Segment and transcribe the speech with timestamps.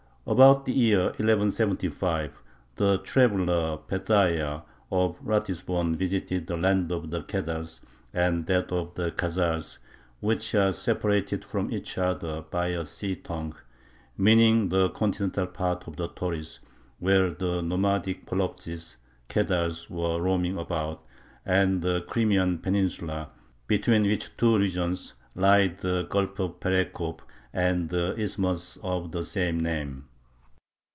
[0.27, 2.43] About the year 1175
[2.75, 7.81] the traveler Pethahiah of Ratisbon visited "the land of the Kedars
[8.13, 9.79] and that of the Khazars,
[10.19, 13.55] which are separated from each other by a sea tongue,"
[14.15, 16.59] meaning the continental part of Tauris,
[16.99, 18.97] where the nomadic Polovtzis
[19.27, 21.03] (Kedars) were roaming about,
[21.47, 23.31] and the Crimean Peninsula,
[23.65, 27.21] between which two regions lie the Gulf of Perekop
[27.51, 30.05] and the isthmus of the same name.